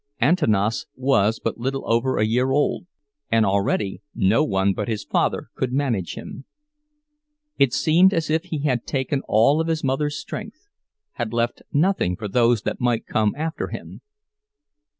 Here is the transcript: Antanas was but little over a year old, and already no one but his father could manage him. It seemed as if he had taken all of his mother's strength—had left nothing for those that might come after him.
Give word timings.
Antanas 0.19 0.87
was 0.95 1.39
but 1.39 1.59
little 1.59 1.83
over 1.85 2.17
a 2.17 2.25
year 2.25 2.49
old, 2.49 2.87
and 3.31 3.45
already 3.45 4.01
no 4.15 4.43
one 4.43 4.73
but 4.73 4.87
his 4.87 5.03
father 5.03 5.49
could 5.53 5.71
manage 5.71 6.15
him. 6.15 6.43
It 7.59 7.71
seemed 7.71 8.11
as 8.11 8.27
if 8.31 8.45
he 8.45 8.63
had 8.63 8.87
taken 8.87 9.21
all 9.27 9.61
of 9.61 9.67
his 9.67 9.83
mother's 9.83 10.17
strength—had 10.17 11.33
left 11.33 11.61
nothing 11.71 12.15
for 12.15 12.27
those 12.27 12.63
that 12.63 12.81
might 12.81 13.05
come 13.05 13.35
after 13.37 13.67
him. 13.67 14.01